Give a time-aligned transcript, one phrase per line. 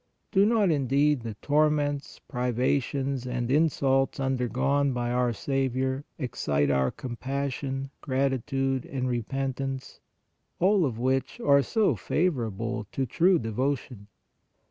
[0.31, 6.89] Do not, indeed, the torments, priva tions and insults undergone by our Saviour excite our
[6.89, 9.99] compassion, gratitude and repentance,
[10.59, 14.07] all of which are so favorable to true devotion